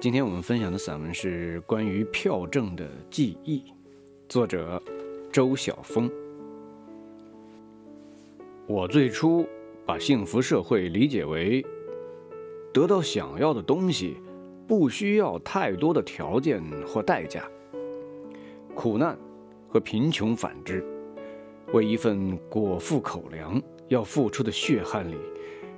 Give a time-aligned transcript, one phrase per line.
[0.00, 3.62] 今天我们分享的散文是关于票证的记忆，
[4.30, 4.82] 作者
[5.30, 6.10] 周晓峰。
[8.66, 9.46] 我最初
[9.84, 11.62] 把幸福社会理解为
[12.72, 14.16] 得到想要的东西
[14.66, 17.44] 不需要太多的条件或代价，
[18.74, 19.14] 苦难
[19.68, 20.82] 和贫穷反之，
[21.74, 25.16] 为一份果腹口粮要付出的血汗里，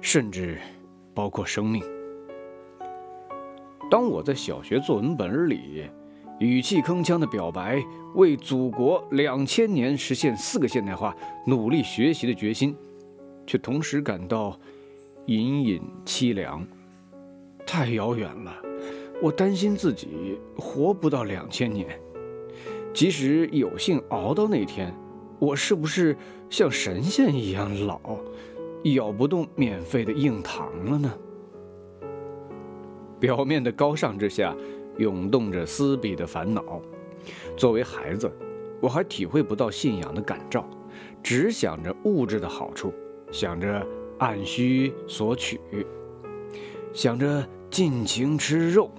[0.00, 0.60] 甚至
[1.12, 1.82] 包括生命。
[3.92, 5.84] 当我在小学作文本里
[6.40, 7.78] 语气铿锵地表白
[8.14, 11.14] 为祖国两千年实现四个现代化
[11.46, 12.74] 努力学习的决心，
[13.46, 14.58] 却同时感到
[15.26, 16.66] 隐隐凄凉。
[17.66, 18.56] 太遥远了，
[19.20, 21.86] 我担心自己活不到两千年。
[22.94, 24.90] 即使有幸熬到那天，
[25.38, 26.16] 我是不是
[26.48, 28.00] 像神仙一样老，
[28.84, 31.12] 咬不动免费的硬糖了呢？
[33.22, 34.52] 表面的高尚之下，
[34.98, 36.82] 涌动着私鄙的烦恼。
[37.56, 38.28] 作为孩子，
[38.80, 40.68] 我还体会不到信仰的感召，
[41.22, 42.92] 只想着物质的好处，
[43.30, 43.86] 想着
[44.18, 45.60] 按需索取，
[46.92, 48.90] 想着尽情吃肉。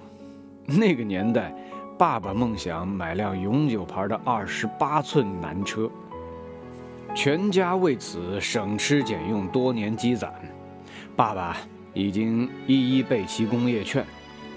[0.64, 1.54] 那个年代，
[1.98, 5.90] 爸爸梦想买辆永久牌的二十八寸男车，
[7.14, 10.32] 全家为此省吃俭用多年积攒。
[11.14, 11.58] 爸爸。
[11.94, 14.04] 已经一一备齐工业券，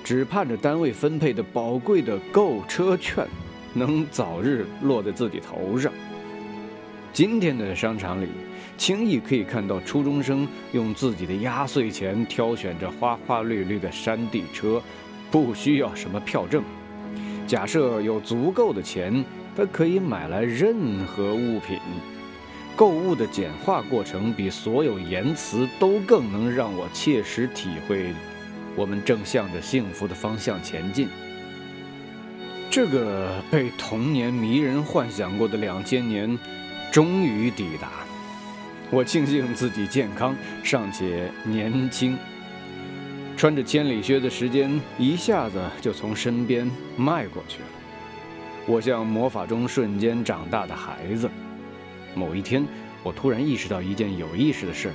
[0.04, 3.26] 只盼着单位分配的宝贵的购车券
[3.74, 5.94] 能早日落在自己头上。
[7.14, 8.28] 今天的商场里，
[8.76, 14.82] 轻易可以看到初中生用自己的压岁钱挑选着花花绿绿的山地车，
[15.32, 16.64] 不需要什么票证。
[17.46, 19.24] 假设有足够的钱，
[19.56, 21.80] 他可以买来任何物品。
[22.78, 28.14] 购物的简化过程比所有言辞都更能让我切实体会，
[28.76, 31.10] 我们正向着幸福的方向前进。
[32.70, 36.38] 这个被童年迷人幻想过的两千年，
[36.92, 37.90] 终于抵达。
[38.92, 42.16] 我庆幸自己健康，尚且年轻。
[43.36, 47.68] 穿着千里靴的时间一下子就从身边迈过去了。
[48.68, 51.28] 我像魔法中瞬间长大的孩子。
[52.18, 52.66] 某一天，
[53.04, 54.92] 我突然意识到一件有意思的事：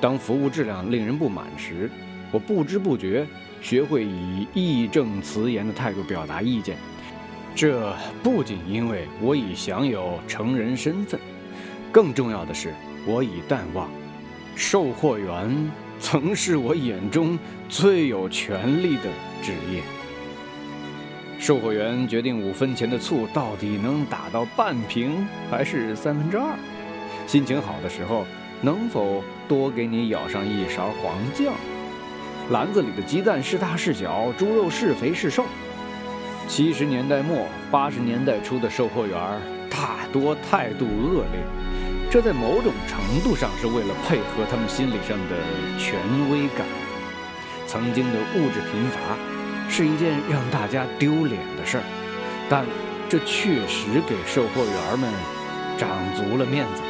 [0.00, 1.90] 当服务质量令人不满时，
[2.32, 3.26] 我不知不觉
[3.60, 6.76] 学会以义正辞严的态度表达意见。
[7.54, 11.20] 这不仅因为我已享有成人身份，
[11.92, 12.74] 更重要的是，
[13.06, 13.88] 我已淡忘，
[14.54, 17.38] 售货员曾是我眼中
[17.68, 19.10] 最有权力的
[19.42, 19.82] 职业。
[21.38, 26.56] 售货员决定五分钱的醋到底能打到半瓶还是三分之二？
[27.26, 28.24] 心情好的时候，
[28.62, 31.52] 能否多给你舀上一勺黄酱？
[32.50, 34.32] 篮子里的鸡蛋是大是小？
[34.38, 35.44] 猪肉是肥是瘦？
[36.48, 39.18] 七十年代末八十年代初的售货员
[39.68, 41.42] 大多态度恶劣，
[42.10, 45.36] 这在某种程度上是为了配合他们心理上的
[45.78, 45.98] 权
[46.30, 46.66] 威感。
[47.66, 49.35] 曾经的物质贫乏。
[49.68, 51.84] 是一件让大家丢脸的事儿，
[52.48, 52.64] 但
[53.08, 55.12] 这确实给售货员们
[55.76, 56.82] 长足了面子。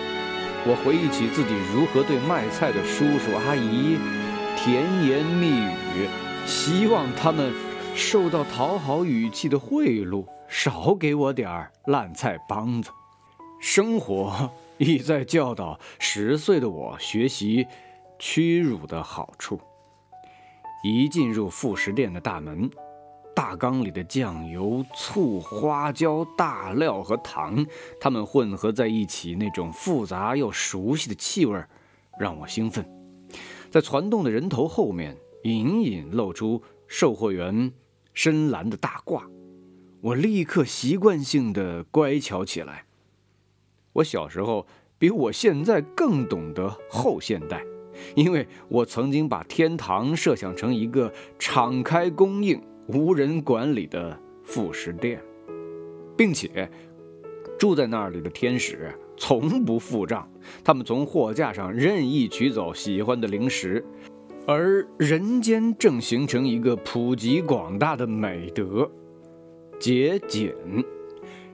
[0.68, 3.98] 我回忆起自己如何对卖菜的叔叔阿姨
[4.56, 5.48] 甜言蜜
[5.94, 6.08] 语，
[6.44, 7.52] 希望他们
[7.94, 12.90] 受到讨好语气的贿赂，少给我点儿烂菜帮子。
[13.60, 17.66] 生活亦在教导十岁的我学习
[18.18, 19.60] 屈辱的好处。
[20.86, 22.70] 一进入副食店的大门，
[23.34, 27.66] 大缸里的酱油、醋、花椒、大料和糖，
[28.00, 31.60] 它们混合在一起，那种复杂又熟悉的气味
[32.18, 32.88] 让我兴奋。
[33.70, 37.72] 在攒动的人头后面，隐隐露出售货员
[38.14, 39.22] 深蓝的大褂，
[40.00, 42.84] 我立刻习惯性的乖巧起来。
[43.94, 44.66] 我小时候
[44.98, 47.64] 比我现在更懂得后现代。
[48.14, 55.20] 因为我曾经把天堂设想成一个敞开供应、无人管理的副食店，
[56.16, 56.70] 并且
[57.58, 60.28] 住在那里的天使从不付账，
[60.62, 63.84] 他们从货架上任意取走喜欢的零食，
[64.46, 68.90] 而人间正形成一个普及广大的美德：
[69.80, 70.54] 节俭、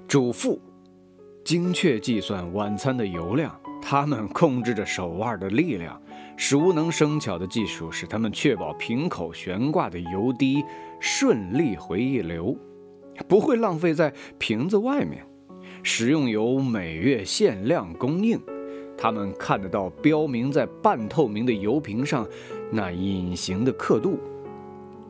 [0.08, 0.60] 主妇
[1.44, 6.02] 精确计算晚餐的油量，他们控制着手腕的力量。
[6.36, 10.64] 熟能生巧的技术使他们确保瓶口悬挂的油滴
[11.00, 12.56] 顺利回一流，
[13.28, 15.24] 不会浪费在瓶子外面。
[15.82, 18.40] 食用油每月限量供应，
[18.96, 22.26] 他们看得到标明在半透明的油瓶上
[22.70, 24.18] 那隐形的刻度。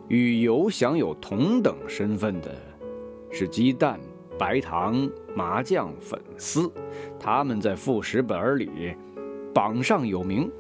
[0.09, 2.55] 与油享有同等身份的
[3.31, 3.99] 是鸡蛋、
[4.39, 6.71] 白糖、麻酱、粉丝，
[7.19, 8.95] 他们在副食本里
[9.55, 10.51] 榜上有名。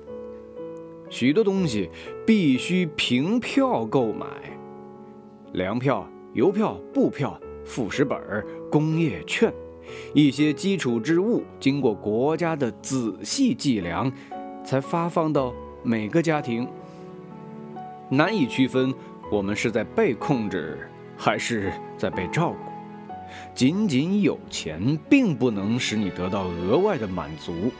[1.12, 1.91] 许多东西
[2.26, 4.26] 必须凭票购买，
[5.53, 8.19] 粮票、邮票、布票、副食本、
[8.70, 9.53] 工业券，
[10.14, 14.11] 一些基础之物，经过国家的仔细计量，
[14.64, 16.67] 才发放到每个家庭。
[18.08, 18.91] 难以区分，
[19.31, 22.56] 我们是在被控制，还是在被照顾。
[23.55, 27.70] 仅仅有钱，并不能使你得到额外的满足。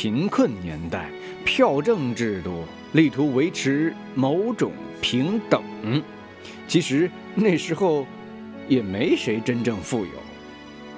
[0.00, 1.10] 贫困年代，
[1.44, 2.62] 票证制度
[2.92, 5.60] 力图维持某种平等。
[6.68, 8.06] 其实那时候，
[8.68, 10.12] 也没谁真正富有。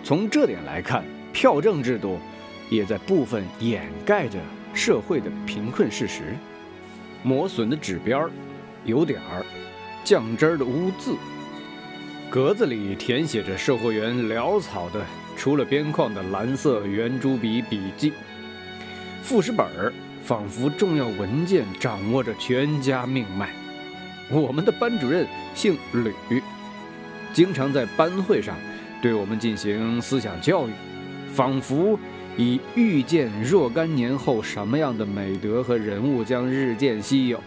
[0.05, 1.03] 从这点来看，
[1.33, 2.19] 票证制度
[2.69, 4.39] 也在部分掩盖着
[4.75, 6.37] 社会的贫困事实。
[7.23, 8.29] 磨损的纸边。
[8.85, 9.45] 有点儿
[10.05, 11.15] 酱汁儿的污渍，
[12.29, 15.03] 格子里填写着售货员潦草的、
[15.39, 18.13] 除了边框的蓝色圆珠笔笔记。
[19.23, 19.93] 副食本儿
[20.25, 23.51] 仿佛重要文件，掌握着全家命脉。
[24.31, 26.43] 我们的班主任姓吕，
[27.33, 28.57] 经常在班会上
[29.03, 30.71] 对我们进行思想教育，
[31.33, 31.99] 仿佛
[32.37, 37.41] 已预见若干年后什么样的美德和人物将日渐稀有。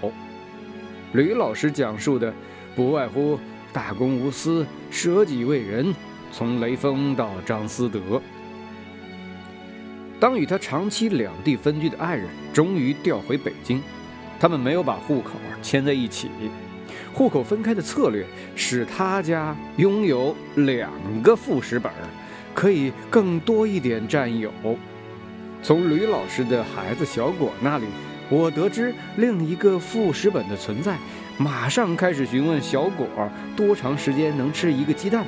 [1.13, 2.33] 吕老师讲述的，
[2.75, 3.39] 不外乎
[3.71, 5.93] 大公无私、舍己为人，
[6.31, 8.21] 从雷锋到张思德。
[10.23, 13.83] 当与他长期两地分居的爱人终于调回北京，
[14.39, 15.31] 他们没有把户口
[15.61, 16.29] 牵在一起。
[17.13, 18.25] 户口分开的策略
[18.55, 20.89] 使他家拥有两
[21.21, 21.91] 个副食本，
[22.53, 24.49] 可以更多一点占有。
[25.61, 27.83] 从吕老师的孩子小果那里。
[28.29, 30.97] 我得知另一个副食本的存在，
[31.37, 33.05] 马上开始询问小果
[33.57, 35.25] 多长时间能吃一个鸡蛋。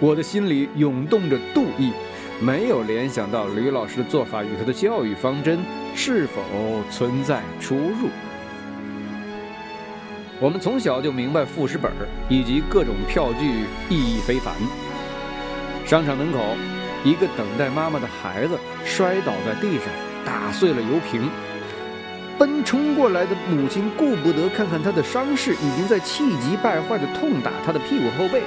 [0.00, 1.92] 我的心里涌动着妒意，
[2.40, 5.58] 没有联想到吕老师的做法与他的教育方针
[5.94, 6.42] 是否
[6.90, 8.08] 存在出入。
[10.40, 11.90] 我们从小就明白副食本
[12.28, 14.54] 以及各种票据意义非凡。
[15.84, 16.38] 商场门口，
[17.02, 19.86] 一个等待妈妈的孩子摔倒在地上，
[20.24, 21.28] 打碎了油瓶。
[22.38, 28.42] 奔冲过来的母亲顾不得看看他的伤势，已经在气急败坏地痛打他的屁股后背，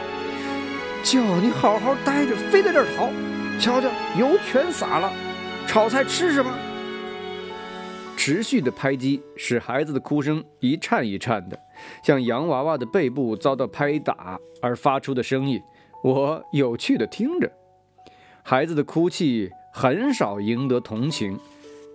[1.04, 3.10] 叫你好好待着，非在这儿逃！
[3.62, 3.88] 瞧瞧，
[4.18, 5.14] 油全洒了，
[5.68, 6.52] 炒菜吃什么？
[8.18, 11.60] 持续的拍击使孩子的哭声一颤一颤的，
[12.04, 15.62] 像洋娃娃的背部遭到拍打而发出的声音。
[16.04, 17.52] 我有趣的听着，
[18.42, 21.40] 孩子的哭泣很少赢得同情。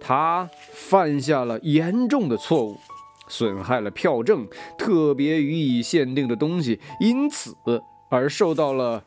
[0.01, 2.79] 他犯下了严重的错误，
[3.27, 4.47] 损害了票证，
[4.79, 7.57] 特别予以限定的东西，因此
[8.09, 9.05] 而受到了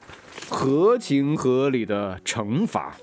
[0.50, 2.98] 合情合理的惩罚。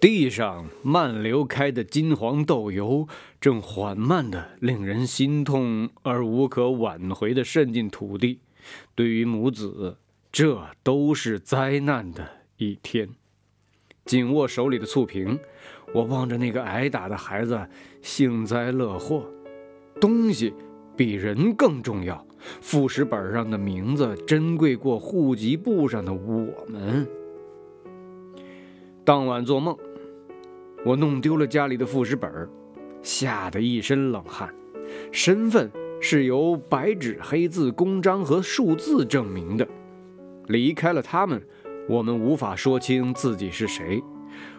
[0.00, 3.08] 地上漫流开的金黄豆油，
[3.40, 8.40] 正缓慢的、令人心痛而无可挽回的渗进土地。
[8.94, 9.96] 对于母子，
[10.30, 12.28] 这都是灾难的
[12.58, 13.08] 一天。
[14.04, 15.38] 紧握手里的醋瓶。
[15.94, 17.68] 我望着那个挨打的孩子，
[18.02, 19.24] 幸灾乐祸。
[20.00, 20.52] 东西
[20.96, 22.26] 比人更重要。
[22.60, 27.06] 副食本上的名字珍贵过户籍簿上的我们。
[29.04, 29.76] 当晚做梦，
[30.84, 32.48] 我弄丢了家里的副食本，
[33.02, 34.52] 吓得一身冷汗。
[35.10, 35.70] 身份
[36.00, 39.66] 是由白纸黑字公章和数字证明的。
[40.46, 41.42] 离开了他们，
[41.88, 44.02] 我们无法说清自己是谁。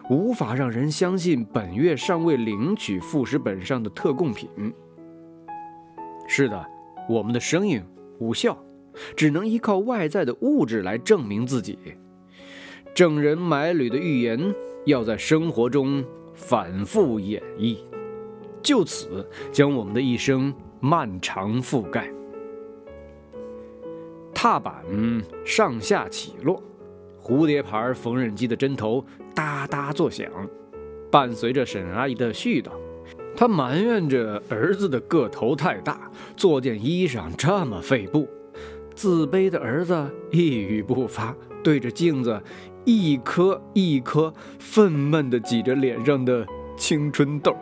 [0.08, 4.48] 无法让人相信本月尚未领取副食本上的特供品。
[6.28, 6.66] 是的，
[7.08, 7.82] 我们的声音
[8.18, 8.56] 无效，
[9.16, 11.78] 只能依靠外在的物质来证明自己。
[12.94, 14.54] 整人买履的预言
[14.86, 17.78] 要在生活中反复演绎，
[18.62, 22.10] 就此将我们的一生漫长覆盖。
[24.32, 24.84] 踏板
[25.44, 26.62] 上下起落。
[27.22, 30.30] 蝴蝶牌缝纫机的针头哒哒作响，
[31.10, 32.70] 伴随着沈阿姨的絮叨，
[33.36, 38.26] 他埋怨着儿子的个头太大，做件衣裳这么费布。
[38.94, 42.40] 自卑的儿子一语不发，对着镜子
[42.86, 46.46] 一颗一颗愤懑地挤着脸上的
[46.78, 47.54] 青春痘。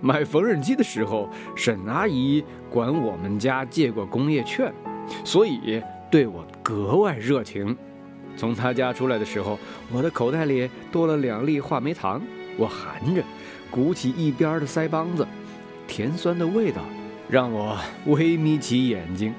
[0.00, 4.72] 买缝纫机的时候，沈阿姨管我们家借过工业券，
[5.24, 7.76] 所以对我格外热情。
[8.34, 9.58] 从他家出来的时候，
[9.92, 12.20] 我的口袋里多了两粒话梅糖。
[12.58, 13.22] 我含着，
[13.70, 15.26] 鼓起一边的腮帮子，
[15.86, 16.82] 甜酸的味道
[17.28, 19.34] 让我微眯起眼睛。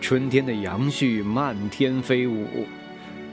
[0.00, 2.46] 春天的杨絮漫天飞舞。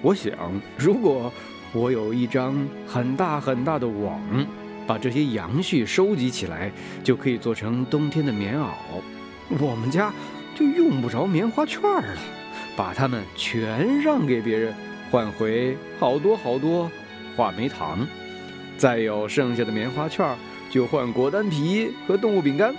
[0.01, 0.33] 我想，
[0.77, 1.31] 如果
[1.71, 2.55] 我有一张
[2.87, 4.19] 很大很大的网，
[4.87, 6.71] 把这些杨絮收集起来，
[7.03, 8.67] 就可以做成冬天的棉袄。
[9.59, 10.11] 我们家
[10.55, 12.17] 就用不着棉花券了，
[12.75, 14.73] 把它们全让给别人，
[15.11, 16.89] 换回好多好多
[17.35, 18.05] 话梅糖。
[18.77, 20.37] 再有剩下的棉花券，
[20.69, 22.73] 就换果丹皮和动物饼干。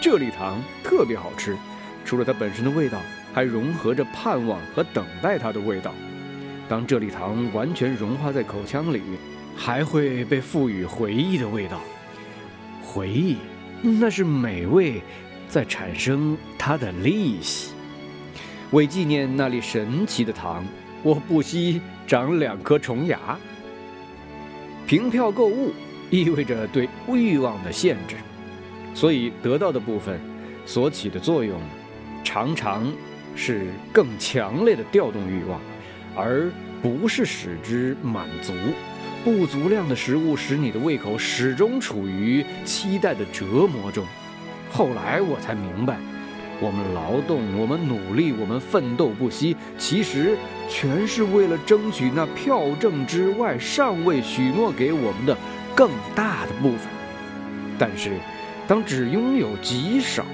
[0.00, 1.56] 这粒糖特别好吃，
[2.04, 2.98] 除了它本身的味道，
[3.32, 5.92] 还融合着盼望和等待它的味道。
[6.68, 9.00] 当这粒糖完全融化在口腔里，
[9.56, 11.80] 还会被赋予回忆的味道。
[12.82, 13.36] 回忆，
[13.82, 15.02] 那是美味
[15.48, 17.72] 在产生它的利息。
[18.70, 20.64] 为纪念那粒神奇的糖，
[21.02, 23.38] 我不惜长两颗虫牙。
[24.88, 25.70] 凭票购物
[26.08, 28.16] 意味着对欲望的限制，
[28.94, 30.18] 所以得到的部分
[30.64, 31.60] 所起的作用，
[32.24, 32.90] 常常
[33.36, 35.60] 是更强烈的调动欲望，
[36.16, 38.54] 而不是使之满足。
[39.22, 44.06] 不足量的食物使你的胃口始终处于期待的折磨中。
[44.70, 45.98] 后来我才明白。
[46.60, 50.36] 我们劳动，我们努力，我们奋斗不息，其实
[50.68, 55.36] 全是为了争取那票证之外尚未许诺给我们的
[55.74, 56.88] 更大的部分。
[57.78, 58.18] 但是，
[58.66, 60.24] 当只拥有极少，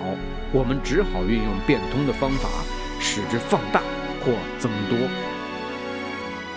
[0.51, 2.49] 我们只好运用变通的方法，
[2.99, 3.83] 使之放大
[4.25, 4.99] 或增多。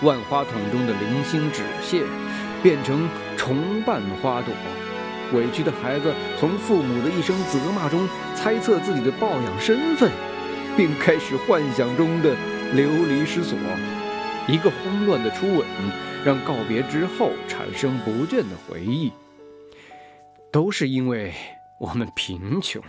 [0.02, 2.04] 万花筒中的零星纸屑，
[2.64, 4.54] 变成重瓣花朵。
[5.34, 10.12] 委屈的孩子从父母的一声责骂中猜测自己的抱养身份，
[10.76, 12.36] 并开始幻想中的
[12.74, 13.58] 流离失所。
[14.48, 15.68] 一个慌乱的初吻，
[16.24, 19.12] 让告别之后产生不倦的回忆。
[20.52, 21.34] 都是因为
[21.80, 22.82] 我们贫穷，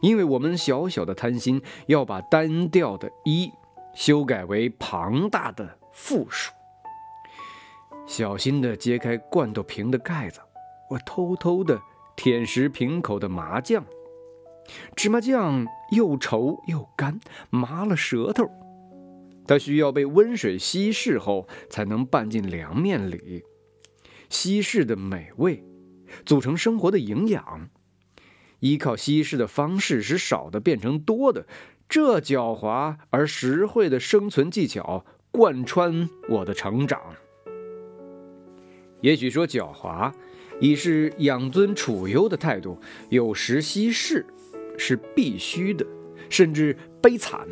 [0.00, 3.52] 因为我们小小的贪心要把单调的一
[3.92, 6.50] 修改为庞大的负数。
[8.06, 10.40] 小心地揭开罐头瓶的盖子。
[10.94, 11.82] 我偷偷的
[12.16, 13.84] 舔食瓶口的麻酱，
[14.94, 17.18] 芝麻酱又稠又干，
[17.50, 18.48] 麻了舌头。
[19.46, 23.42] 它需要被温水稀释后才能拌进凉面里。
[24.30, 25.64] 稀释的美味，
[26.24, 27.68] 组成生活的营养。
[28.60, 31.46] 依靠稀释的方式使少的变成多的，
[31.88, 37.00] 这狡猾而实惠的生存技巧贯穿我的成长。
[39.00, 40.14] 也许说狡猾。
[40.60, 44.24] 以是养尊处优的态度，有时稀释
[44.78, 45.86] 是必须的，
[46.28, 47.46] 甚至悲惨。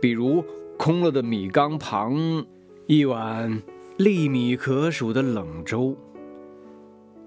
[0.00, 0.44] 比如
[0.76, 2.44] 空了的米缸旁，
[2.86, 3.62] 一碗
[3.96, 5.96] 粒米可数的冷粥。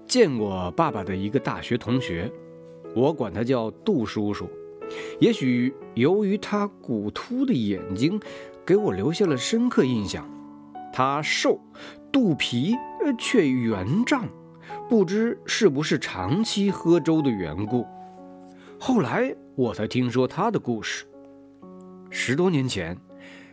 [0.06, 2.30] 见过爸爸的一个大学同学，
[2.94, 4.48] 我管他叫杜叔叔。
[5.18, 8.18] 也许由于他骨突的眼睛，
[8.64, 10.26] 给我留下了深刻印象。
[10.92, 11.60] 他瘦，
[12.10, 12.74] 肚皮
[13.18, 14.26] 却圆胀。
[14.88, 17.86] 不知是不是长期喝粥的缘故，
[18.80, 21.04] 后来我才听说他的故事。
[22.08, 22.96] 十多年前，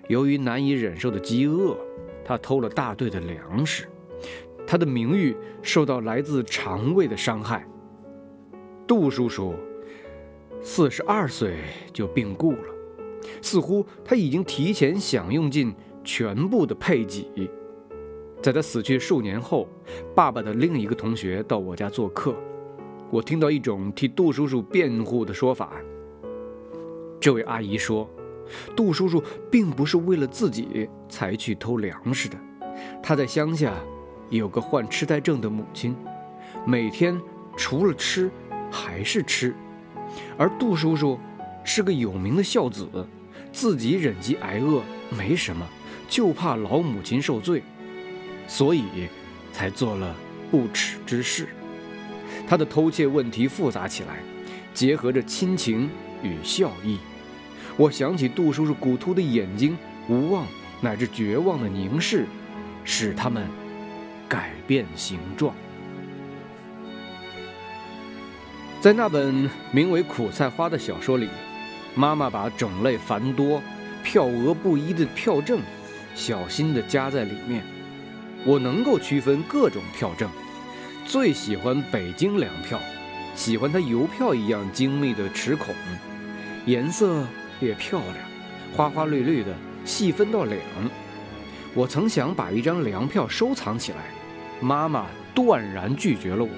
[0.08, 1.78] 由于难以忍受的饥饿，
[2.24, 3.86] 他偷了大队的粮食，
[4.66, 7.68] 他的名誉受到来自肠胃的伤害。
[8.88, 9.56] 杜叔叔
[10.62, 11.58] 四十二岁
[11.92, 12.74] 就病故了，
[13.42, 17.52] 似乎他已经提前享用尽全部的配给。
[18.46, 19.68] 在他死去数年后，
[20.14, 22.36] 爸爸的另一个同学到我家做客，
[23.10, 25.72] 我听到一种替杜叔叔辩护的说法。
[27.20, 28.08] 这位阿姨说，
[28.76, 32.38] 杜叔叔并不是为了自己才去偷粮食的，
[33.02, 33.74] 他在乡下
[34.30, 35.96] 有个患痴呆症的母亲，
[36.68, 37.20] 每天
[37.58, 38.30] 除了吃
[38.70, 39.56] 还是吃，
[40.38, 41.18] 而杜叔叔
[41.64, 42.88] 是个有名的孝子，
[43.52, 45.68] 自己忍饥挨饿没什么，
[46.08, 47.64] 就怕老母亲受罪。
[48.48, 49.08] 所以，
[49.52, 50.16] 才做了
[50.52, 51.48] 不耻之事。
[52.48, 54.20] 他的偷窃问题复杂起来，
[54.74, 55.90] 结合着亲情
[56.22, 57.00] 与孝义。
[57.78, 60.46] 我想起杜叔叔骨突的眼睛，无望
[60.82, 62.26] 乃至绝望的凝视，
[62.84, 63.48] 使他们
[64.30, 65.54] 改变形状。
[68.80, 71.28] 在那本名为《苦菜花》的小说里，
[71.96, 73.60] 妈妈把种类繁多、
[74.04, 75.60] 票额不一的票证，
[76.14, 77.64] 小心地夹在里面。
[78.46, 80.30] 我能够区分各种票证，
[81.04, 82.80] 最喜欢北京粮票，
[83.36, 85.74] 喜欢它邮票一样精密的齿孔，
[86.68, 87.26] 颜色
[87.60, 88.16] 也漂亮，
[88.76, 89.52] 花花绿绿的，
[89.84, 90.60] 细分到两。
[91.74, 93.98] 我曾想把一张粮票收藏起来，
[94.62, 96.50] 妈妈断然拒绝了我，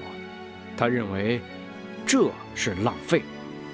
[0.76, 1.40] 她认为
[2.06, 3.22] 这是浪费。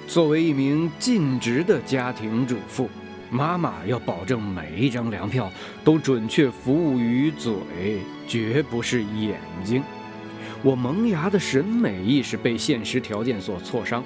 [0.07, 2.89] 作为一名尽职的家庭主妇，
[3.35, 5.51] 妈妈要保证每一张粮票
[5.83, 7.53] 都准确服务于嘴，
[8.25, 9.83] 绝不是眼睛。
[10.63, 14.01] 我萌芽的审美意识被现实条件所挫伤。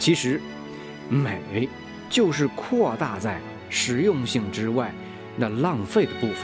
[0.00, 0.40] 其实，
[1.08, 1.68] 美
[2.10, 4.92] 就是扩大在实用性之外
[5.36, 6.38] 那浪费的部分。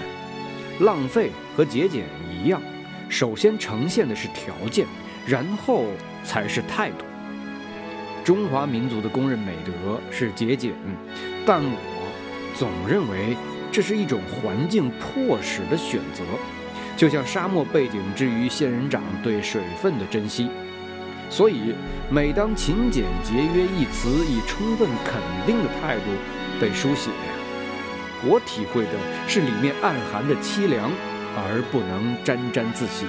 [0.81, 2.63] 浪费和节俭一样，
[3.09, 4.87] 首先呈现的是条件，
[5.27, 5.87] 然后
[6.23, 7.05] 才是态度。
[8.25, 10.73] 中华民族的公认美德是节俭，
[11.45, 12.02] 但我
[12.63, 13.37] 总认为
[13.73, 16.23] 这是一种环境迫使的选择，
[16.97, 20.49] 就像沙漠背景之于仙人掌对水分的珍惜。
[21.29, 21.75] 所以，
[22.09, 26.03] 每当“勤俭节约”一词以充分肯定的态度
[26.61, 27.11] 被书写，
[28.25, 28.91] 我体会的
[29.27, 30.89] 是里面暗含的凄凉，
[31.35, 33.07] 而不能沾沾自喜。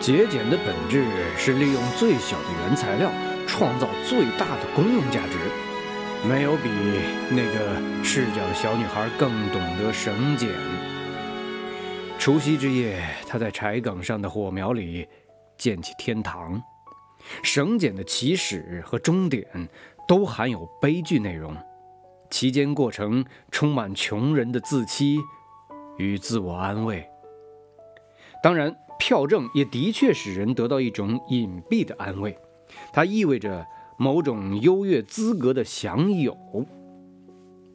[0.00, 1.04] 节俭的本质
[1.38, 3.08] 是利用最小的原材料。
[3.46, 5.36] 创造最大的公用价值，
[6.26, 6.70] 没有比
[7.30, 10.48] 那个赤脚的小女孩更懂得省俭。
[12.18, 15.06] 除夕之夜，她在柴梗上的火苗里
[15.58, 16.62] 建起天堂。
[17.42, 19.46] 省俭的起始和终点
[20.08, 21.54] 都含有悲剧内容，
[22.30, 25.18] 其间过程充满穷人的自欺
[25.98, 27.06] 与自我安慰。
[28.42, 32.34] 当然，票证也的确使人得到一种隐蔽的安慰。
[32.94, 36.36] 它意味着某种优越资格的享有。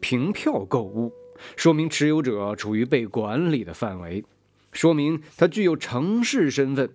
[0.01, 1.11] 凭票购物，
[1.55, 4.23] 说明持有者处于被管理的范围，
[4.71, 6.89] 说明他具有城市身份。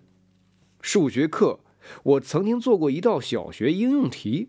[0.81, 1.61] 数学课，
[2.03, 4.49] 我曾经做过一道小学应用题，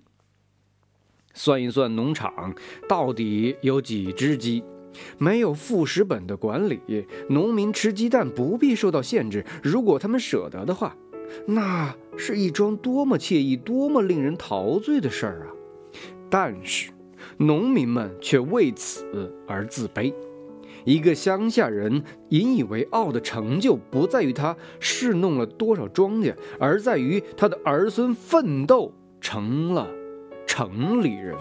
[1.33, 2.55] 算一算农场
[2.87, 4.63] 到底有几只鸡。
[5.17, 6.79] 没有副食本的管理，
[7.29, 9.45] 农民吃鸡蛋不必受到限制。
[9.61, 10.95] 如果他们舍得的话。
[11.47, 15.47] 那是一桩多么惬意、多么令人陶醉的事儿啊！
[16.29, 16.91] 但是，
[17.37, 20.13] 农民们却为此而自卑。
[20.83, 29.87] 一个乡下人引以为傲的成就，不在于他侍弄了多少庄稼，而在于他的儿孙奋斗成了
[30.45, 31.35] 城里人。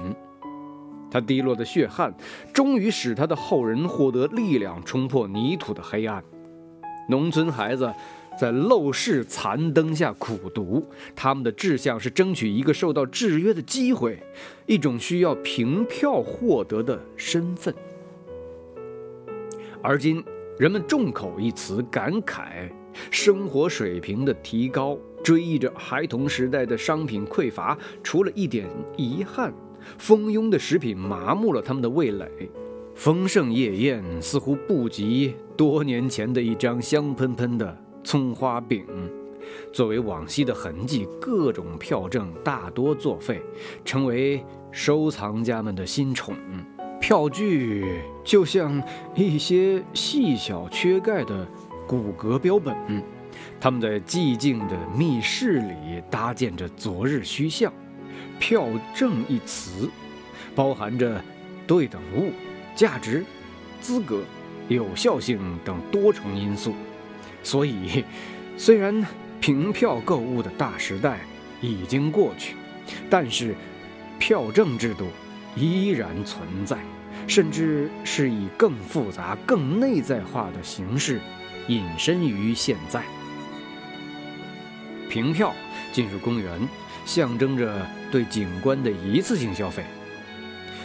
[1.11, 2.15] 他滴落的血汗，
[2.53, 6.25] 终于使他的后人获得力量，冲破泥土的黑暗。
[7.09, 7.93] 农村孩子。
[8.39, 14.21] 在陋室残灯下苦读，他们的志向是争取一个受到制约的机会，
[14.67, 17.73] 一种需要凭票获得的身份。
[19.81, 20.25] 而今，
[20.59, 22.71] 人们众口一词，感慨
[23.11, 29.53] 生活水平的提高，追忆着孩童时代的商品匮乏，除了一点遗憾，
[29.99, 32.29] 蜂拥的食品麻木了他们的味蕾，
[32.95, 37.84] 丰盛夜宴似乎不及多年前的一张香喷喷的。
[38.05, 38.85] 葱花饼，
[39.73, 43.43] 作为往昔的痕迹，各种票证大多作废，
[43.85, 46.37] 成为收藏家们的新宠。
[47.01, 48.83] 票据就像
[49.15, 51.47] 一些细小缺钙的
[51.87, 52.75] 骨骼标本，
[53.61, 57.73] 他们在寂静的密室里搭建着昨日虚像。
[58.39, 59.89] 票证一词，
[60.55, 61.23] 包含着
[61.67, 62.33] 对等物、
[62.75, 63.25] 价值、
[63.81, 64.23] 资格、
[64.69, 66.73] 有效性等多重因素。
[67.45, 68.05] 所以，
[68.57, 69.07] 虽然
[69.39, 71.21] 凭票购物的大时代
[71.61, 72.57] 已经过去，
[73.09, 73.55] 但是
[74.19, 75.07] 票证制度
[75.55, 76.79] 依然存在，
[77.27, 81.21] 甚至是以更复杂、更内在化的形式
[81.69, 83.03] 隐身于现在。
[85.11, 85.55] 凭票
[85.93, 86.69] 进入公园，
[87.05, 89.85] 象征着对景观的一次性消费。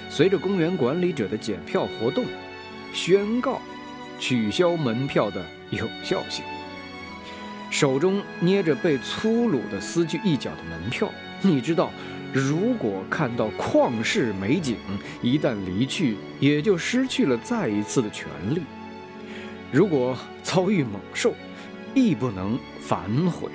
[0.10, 2.26] 随着公园管理者的检票活动，
[2.94, 3.62] 宣告
[4.20, 5.44] 取消门票的。
[5.72, 6.44] 有效性。
[7.70, 11.08] 手中捏着被粗鲁地撕去一角的门票，
[11.44, 11.92] 你知道，
[12.34, 14.78] 如果看到旷世美景，
[15.22, 18.64] 一旦离去，也就失去了再一次的权利。
[19.72, 21.36] 如果遭遇猛兽，
[21.94, 23.52] 亦不能反悔。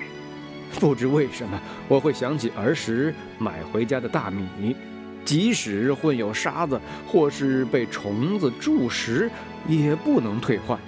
[0.79, 4.77] 不知为什么，我会想起儿时买回家的大米，
[5.25, 9.31] 即使混有沙子，或是被虫子蛀食，
[9.67, 10.79] 也不能退换。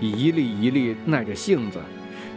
[0.00, 1.78] 一粒一粒耐着性子，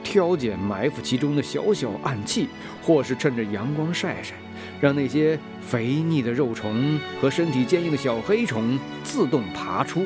[0.03, 2.47] 挑拣埋伏其中的小小暗器，
[2.83, 4.35] 或是趁着阳光晒晒，
[4.79, 10.05] 让那些肥腻的肉虫和身体坚硬的小黑虫自动爬出，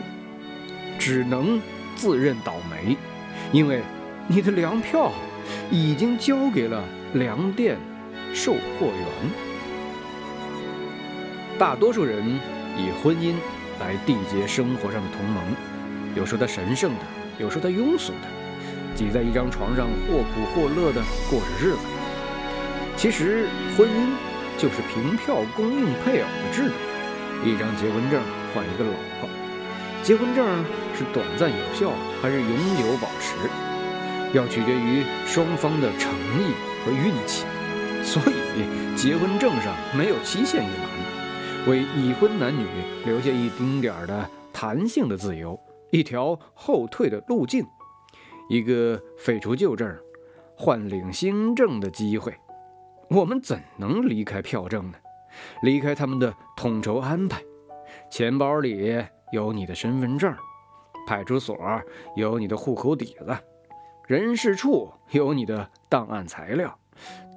[0.98, 1.60] 只能
[1.96, 2.96] 自认倒霉，
[3.52, 3.82] 因为
[4.28, 5.12] 你的粮票
[5.70, 7.78] 已经交给了粮店
[8.34, 9.49] 售货员。
[11.60, 12.26] 大多数人
[12.78, 13.36] 以婚姻
[13.82, 15.44] 来缔结生活上的同盟，
[16.16, 17.00] 有说他神圣的。
[17.38, 18.28] 有时候他庸俗的
[18.96, 21.80] 挤在一张床上，或苦或乐的过着日子。
[22.96, 24.08] 其实婚姻
[24.58, 26.76] 就是凭票供应配偶的制度，
[27.46, 28.22] 一张结婚证
[28.56, 29.30] 换一个老婆。
[30.02, 30.64] 结婚证
[30.98, 31.92] 是短暂有效
[32.22, 33.36] 还是永久保持，
[34.32, 36.54] 要取决于双方的诚意
[36.86, 37.44] 和运气。
[38.02, 38.22] 所
[38.56, 40.99] 以，结婚证上没有期限一栏，
[41.68, 42.66] 为已婚男女
[43.06, 45.60] 留下一丁点儿的弹性的自由，
[45.92, 47.66] 一条后退的路径，
[48.50, 49.96] 一个废除旧证、
[50.56, 52.34] 换领新证的机会。
[53.10, 54.98] 我们怎能离开票证呢？
[55.62, 57.42] 离开他们的统筹安排？
[58.10, 60.34] 钱包里有你的身份证，
[61.06, 61.56] 派出所
[62.16, 63.38] 有你的户口底子，
[64.08, 66.76] 人事处有你的档案材料。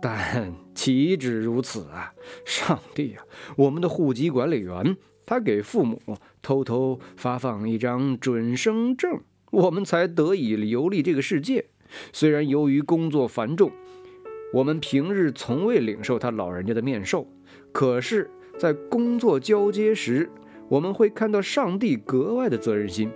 [0.03, 2.13] 但岂止如此啊！
[2.45, 3.25] 上帝啊，
[3.57, 6.03] 我们的户籍管理员他给父母
[6.43, 9.21] 偷偷发放一张准生证，
[9.53, 11.67] 我们才得以游历这个世界。
[12.13, 13.71] 虽然由于工作繁重，
[14.53, 17.29] 我们平日从未领受他老人家的面授，
[17.71, 20.29] 可是，在工作交接时，
[20.69, 23.13] 我们会看到上帝格外的责任心。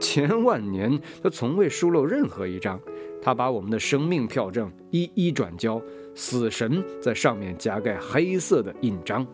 [0.00, 2.80] 千万年，他从未疏漏任何一张，
[3.22, 5.80] 他把我们的生命票证一一转交。
[6.12, 9.24] 死神在上面加盖黑色的印章，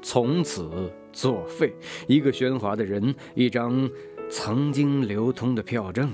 [0.00, 1.72] 从此作废。
[2.08, 3.88] 一个喧哗的人，一张
[4.30, 6.10] 曾经流通的票证，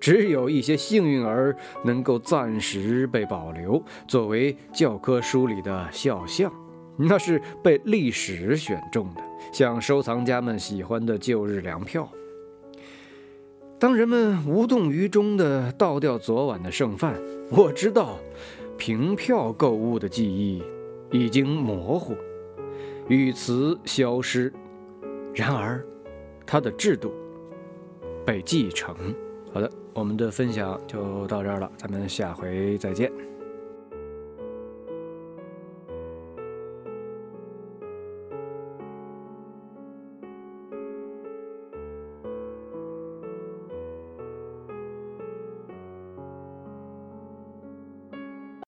[0.00, 6.50] 只有一些幸运儿能够暂时被保留，作为教科书里的肖像。
[6.96, 12.08] 那是被历史选中的，像收藏家们喜欢的旧日粮票。
[13.82, 18.16] 当人们无动于衷地倒掉昨晚的剩饭，我知道。
[18.78, 20.62] 凭票购物的记忆
[21.10, 22.14] 已经模糊，
[23.08, 24.52] 语词消失。
[25.34, 25.84] 然而，
[26.46, 27.12] 它的制度
[28.24, 28.94] 被继承。
[29.52, 33.10] 好的，我们的分享就到这儿了，咱们下回再见。